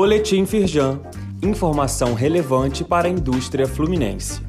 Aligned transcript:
Boletim 0.00 0.46
Firjan. 0.46 1.00
Informação 1.42 2.14
relevante 2.14 2.84
para 2.84 3.08
a 3.08 3.10
indústria 3.10 3.66
fluminense. 3.66 4.40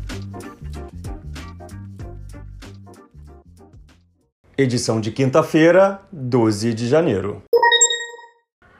Edição 4.55 5.01
de 5.01 5.09
quinta-feira, 5.09 6.01
12 6.11 6.71
de 6.75 6.87
janeiro. 6.87 7.41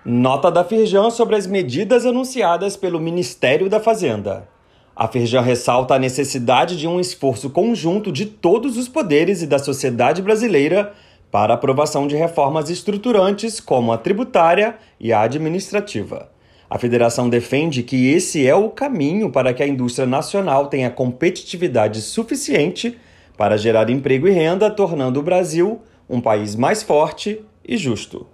Nota 0.05 0.51
da 0.51 0.63
Firjan 0.63 1.09
sobre 1.09 1.35
as 1.35 1.47
medidas 1.47 2.05
anunciadas 2.05 2.77
pelo 2.77 2.99
Ministério 2.99 3.67
da 3.67 3.79
Fazenda. 3.79 4.47
A 4.95 5.07
Firjan 5.07 5.41
ressalta 5.41 5.95
a 5.95 5.99
necessidade 5.99 6.77
de 6.77 6.87
um 6.87 6.99
esforço 6.99 7.49
conjunto 7.49 8.11
de 8.11 8.27
todos 8.27 8.77
os 8.77 8.87
poderes 8.87 9.41
e 9.41 9.47
da 9.47 9.57
sociedade 9.57 10.21
brasileira 10.21 10.93
para 11.31 11.51
a 11.51 11.55
aprovação 11.55 12.05
de 12.05 12.15
reformas 12.15 12.69
estruturantes 12.69 13.59
como 13.59 13.91
a 13.91 13.97
tributária 13.97 14.77
e 14.99 15.11
a 15.11 15.21
administrativa. 15.21 16.29
A 16.69 16.77
federação 16.77 17.27
defende 17.27 17.81
que 17.81 18.09
esse 18.13 18.45
é 18.45 18.53
o 18.53 18.69
caminho 18.69 19.31
para 19.31 19.53
que 19.53 19.63
a 19.63 19.67
indústria 19.67 20.05
nacional 20.05 20.67
tenha 20.67 20.91
competitividade 20.91 21.99
suficiente 21.99 22.95
para 23.35 23.57
gerar 23.57 23.89
emprego 23.89 24.27
e 24.27 24.31
renda, 24.31 24.69
tornando 24.69 25.19
o 25.19 25.23
Brasil 25.23 25.81
um 26.07 26.21
país 26.21 26.55
mais 26.55 26.83
forte 26.83 27.41
e 27.67 27.75
justo. 27.75 28.27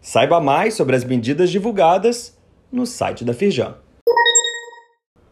Saiba 0.00 0.40
mais 0.40 0.74
sobre 0.74 0.96
as 0.96 1.04
medidas 1.04 1.50
divulgadas 1.50 2.38
no 2.72 2.86
site 2.86 3.24
da 3.24 3.34
Firjan. 3.34 3.74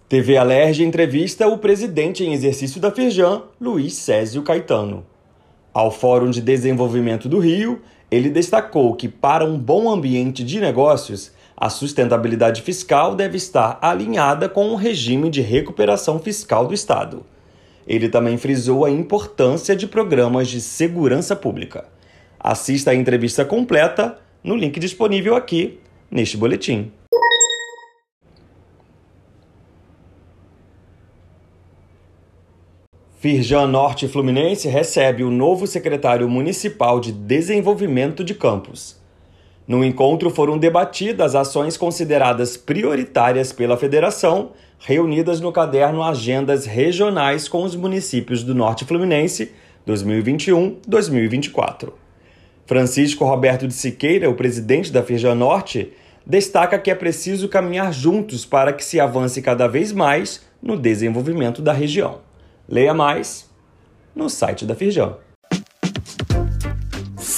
TV 0.07 0.37
Alerj 0.37 0.83
entrevista 0.83 1.47
o 1.47 1.57
presidente 1.57 2.25
em 2.25 2.33
exercício 2.33 2.81
da 2.81 2.91
Firjan, 2.91 3.45
Luiz 3.61 3.95
Césio 3.95 4.43
Caetano. 4.43 5.07
Ao 5.73 5.91
Fórum 5.91 6.31
de 6.31 6.43
Desenvolvimento 6.43 7.29
do 7.29 7.39
Rio, 7.39 7.81
ele 8.11 8.29
destacou 8.29 8.95
que, 8.97 9.09
para 9.09 9.45
um 9.45 9.57
bom 9.57 9.89
ambiente 9.89 10.43
de 10.43 10.61
negócios, 10.61 11.33
a 11.61 11.69
sustentabilidade 11.69 12.63
fiscal 12.63 13.15
deve 13.15 13.37
estar 13.37 13.79
alinhada 13.83 14.49
com 14.49 14.71
o 14.71 14.77
regime 14.77 15.29
de 15.29 15.43
recuperação 15.43 16.19
fiscal 16.19 16.67
do 16.67 16.73
Estado. 16.73 17.23
Ele 17.87 18.09
também 18.09 18.39
frisou 18.39 18.83
a 18.87 18.91
importância 18.91 19.77
de 19.77 19.87
programas 19.87 20.49
de 20.49 20.59
segurança 20.59 21.37
pública. 21.37 21.85
Assista 22.39 22.93
a 22.93 22.95
entrevista 22.95 23.45
completa 23.45 24.19
no 24.43 24.57
link 24.57 24.81
disponível 24.81 25.37
aqui 25.37 25.79
neste 26.11 26.39
boletim. 26.39 26.91
Firjan 33.19 33.67
Norte 33.67 34.09
Fluminense 34.09 34.67
recebe 34.67 35.23
o 35.23 35.31
novo 35.31 35.67
secretário 35.67 36.27
municipal 36.27 36.99
de 36.99 37.13
Desenvolvimento 37.13 38.25
de 38.25 38.35
Campos. 38.35 39.00
No 39.71 39.85
encontro 39.85 40.31
foram 40.31 40.59
debatidas 40.59 41.37
ações 41.37 41.77
consideradas 41.77 42.57
prioritárias 42.57 43.53
pela 43.53 43.77
federação, 43.77 44.51
reunidas 44.81 45.41
no 45.41 45.53
caderno 45.53 46.03
Agendas 46.03 46.67
Regionais 46.67 47.49
com 47.49 47.63
os 47.63 47.77
municípios 47.77 48.43
do 48.43 48.53
Norte 48.53 48.85
Fluminense 48.85 49.53
2021-2024. 49.87 51.93
Francisco 52.67 53.25
Roberto 53.25 53.69
de 53.69 53.75
Siqueira, 53.75 54.29
o 54.29 54.35
presidente 54.35 54.91
da 54.91 55.05
Norte, 55.37 55.93
destaca 56.27 56.77
que 56.77 56.91
é 56.91 56.95
preciso 56.97 57.49
caminhar 57.49 57.95
juntos 57.95 58.45
para 58.45 58.73
que 58.73 58.85
se 58.85 58.99
avance 58.99 59.41
cada 59.41 59.69
vez 59.69 59.93
mais 59.93 60.45
no 60.61 60.77
desenvolvimento 60.77 61.63
da 61.63 61.73
região. 61.73 62.23
Leia 62.69 62.93
mais 62.93 63.49
no 64.17 64.29
site 64.29 64.67
da 64.67 64.75
Firjan. 64.75 65.15